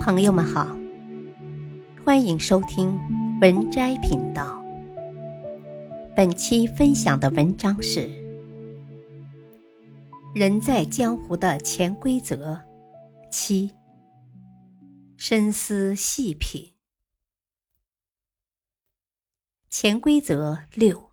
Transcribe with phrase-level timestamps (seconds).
[0.00, 0.66] 朋友们好，
[2.02, 2.98] 欢迎收听
[3.42, 4.58] 文摘频道。
[6.16, 8.08] 本期分享的文章是
[10.34, 12.54] 《人在江湖的潜规则》
[13.30, 13.70] 七。
[15.18, 16.72] 深思细品，
[19.68, 21.10] 潜规则六：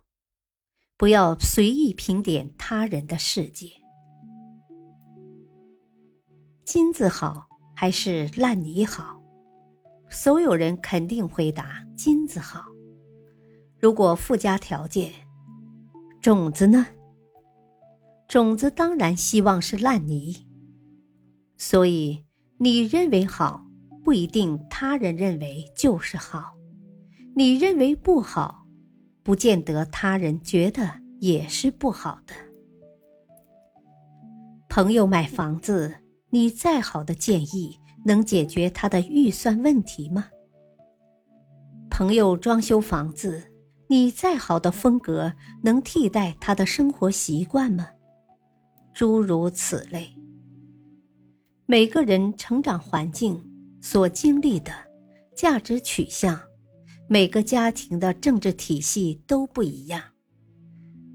[0.96, 3.70] 不要随意评点他人的世界。
[6.64, 7.47] 金子好
[7.80, 9.22] 还是烂泥好？
[10.10, 12.64] 所有人肯定回答金子好。
[13.78, 15.12] 如果附加条件，
[16.20, 16.84] 种子呢？
[18.26, 20.44] 种子当然希望是烂泥。
[21.56, 22.24] 所以
[22.58, 23.64] 你认为好。
[24.02, 26.56] 不一定他人认为就是好，
[27.36, 28.66] 你认为不好，
[29.22, 32.34] 不见得他人觉得也是不好的。
[34.68, 35.94] 朋友买房子，
[36.30, 40.26] 你再好的建议能解决他的预算问题吗？
[41.90, 43.42] 朋友装修房子，
[43.88, 47.88] 你再好的风格能替代他的生活习惯吗？
[48.92, 50.08] 诸如此类，
[51.66, 53.44] 每个人成长环境。
[53.80, 54.72] 所经历的
[55.36, 56.36] 价值取向，
[57.06, 60.02] 每个家庭的政治体系都不一样，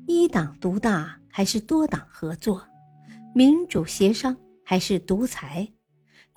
[0.07, 2.65] 一党独大还是多党合作，
[3.35, 4.33] 民主协商
[4.63, 5.67] 还是独裁，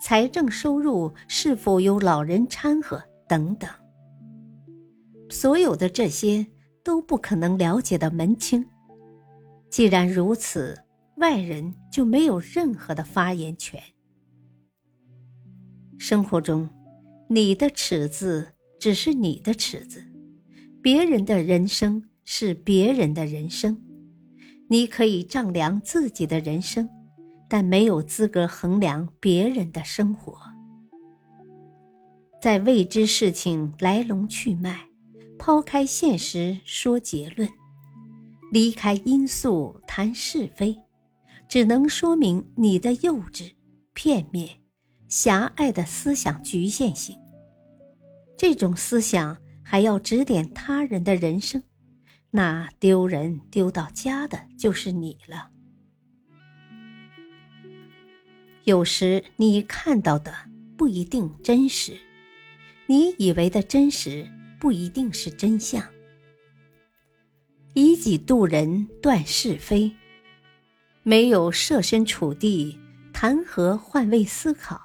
[0.00, 3.70] 财政收入是否由老人掺和等等，
[5.30, 6.46] 所有的这些
[6.82, 8.66] 都不可能了解的门清。
[9.70, 10.84] 既然如此，
[11.16, 13.82] 外人就没有任何的发言权。
[15.98, 16.68] 生活中，
[17.28, 20.04] 你的尺子只是你的尺子，
[20.82, 23.82] 别人的人生是别人的人生。
[24.68, 26.88] 你可以丈量自己的人生，
[27.48, 30.38] 但没有资格衡量别人的生活。
[32.40, 34.86] 在未知事情来龙去脉，
[35.38, 37.48] 抛开现实说结论，
[38.52, 40.76] 离开因素谈是非，
[41.48, 43.52] 只能说明你的幼稚、
[43.94, 44.48] 片面。
[45.08, 47.16] 狭隘的思想局限性，
[48.36, 51.62] 这种思想还要指点他人的人生，
[52.32, 55.50] 那丢人丢到家的就是你了。
[58.66, 60.34] 有时你看到的
[60.76, 61.96] 不一定真实，
[62.88, 64.28] 你以为的真实
[64.58, 65.80] 不一定是真相。
[67.74, 69.92] 以己度人，断是非，
[71.04, 72.76] 没有设身处地，
[73.12, 74.80] 谈何换位思考？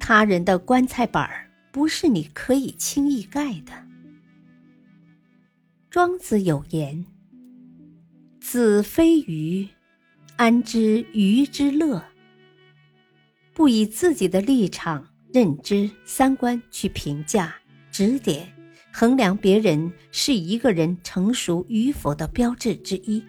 [0.00, 3.86] 他人的棺材板儿不是你可以轻易盖的。
[5.90, 7.04] 庄子有言
[8.40, 9.68] ：“子非鱼，
[10.36, 12.02] 安知鱼之乐？”
[13.56, 17.56] 不以自己的立场、认知、三观去评价、
[17.90, 18.46] 指点、
[18.92, 23.24] 衡量别人，是一个人成熟与否的标志之一。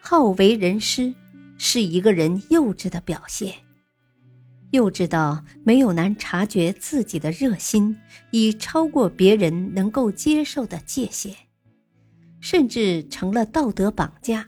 [0.00, 1.14] 好为人师，
[1.56, 3.54] 是一个人幼稚的表现。
[4.72, 7.96] 幼稚到没有难察觉自己的热心
[8.32, 11.32] 已超过别人能够接受的界限，
[12.40, 14.44] 甚至成了道德绑架，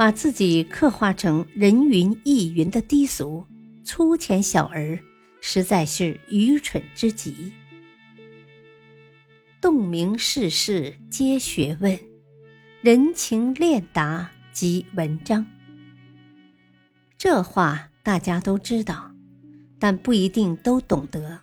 [0.00, 3.44] 把自己刻画成人云亦云的低俗、
[3.84, 4.98] 粗浅小儿，
[5.42, 7.52] 实在是愚蠢之极。
[9.60, 12.00] 洞明世事皆学问，
[12.80, 15.44] 人情练达即文章。
[17.18, 17.90] 这话。
[18.02, 19.10] 大家都知道，
[19.78, 21.38] 但不一定都懂得。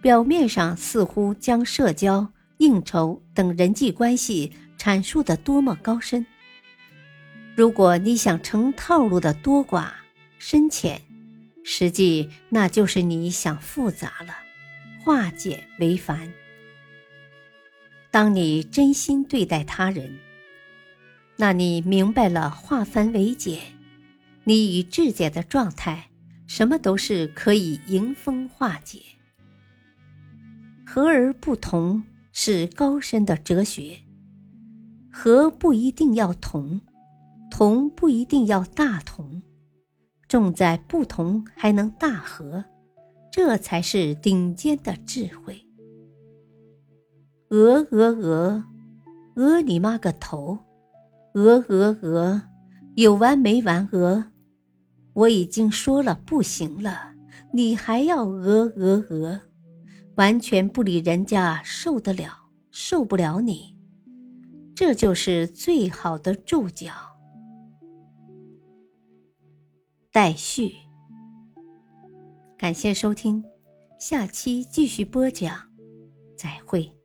[0.00, 6.24] 表面上似乎将社交、应酬等人际关系阐述的多么高深。
[7.60, 9.90] 如果你想成套路的多寡
[10.38, 11.02] 深浅，
[11.62, 14.34] 实际那就是你想复杂了，
[15.04, 16.32] 化简为繁。
[18.10, 20.18] 当你真心对待他人，
[21.36, 23.60] 那你明白了化繁为简。
[24.44, 26.08] 你以至简的状态，
[26.46, 29.02] 什么都是可以迎风化解。
[30.86, 33.98] 和而不同是高深的哲学。
[35.12, 36.80] 和不一定要同，
[37.50, 39.42] 同不一定要大同，
[40.28, 42.64] 重在不同还能大和，
[43.30, 45.66] 这才是顶尖的智慧。
[47.48, 48.64] 鹅鹅鹅，
[49.34, 50.58] 鹅你妈个头！
[51.34, 52.42] 鹅鹅鹅，
[52.94, 53.88] 有完没完？
[53.92, 54.26] 鹅。
[55.12, 57.12] 我已经说了不行了，
[57.52, 59.40] 你还要鹅鹅鹅，
[60.14, 63.76] 完全不理人家受得了，受不了你，
[64.74, 66.92] 这就是最好的注脚。
[70.12, 70.74] 待续。
[72.58, 73.44] 感谢收听，
[73.98, 75.56] 下期继续播讲，
[76.36, 76.99] 再会。